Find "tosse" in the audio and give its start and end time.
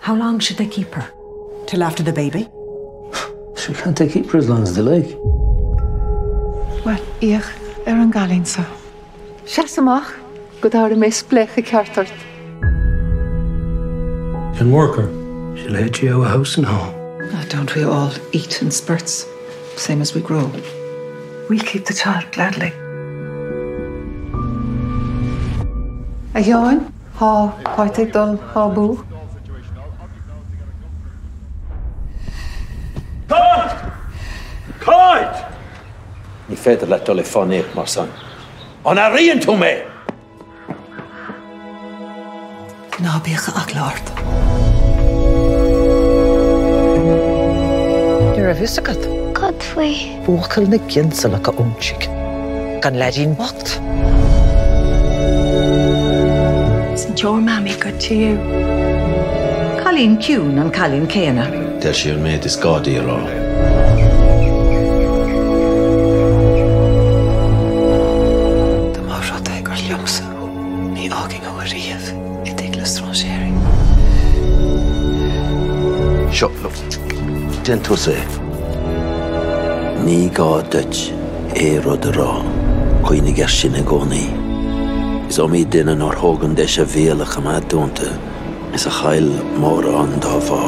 77.78-78.16